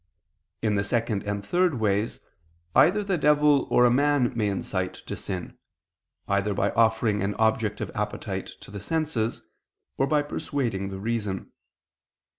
In 0.63 0.73
the 0.73 0.83
second 0.83 1.21
and 1.25 1.45
third 1.45 1.75
ways, 1.75 2.21
either 2.75 3.03
the 3.03 3.19
devil 3.19 3.67
or 3.69 3.85
a 3.85 3.91
man 3.91 4.33
may 4.35 4.47
incite 4.47 4.95
to 4.95 5.15
sin, 5.15 5.59
either 6.27 6.55
by 6.55 6.71
offering 6.71 7.21
an 7.21 7.35
object 7.35 7.81
of 7.81 7.91
appetite 7.95 8.47
to 8.61 8.71
the 8.71 8.79
senses, 8.81 9.43
or 9.99 10.07
by 10.07 10.23
persuading 10.23 10.89
the 10.89 10.99
reason. 10.99 11.51